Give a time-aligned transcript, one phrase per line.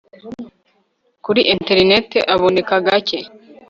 [1.23, 3.19] kuri interineti aboneka gake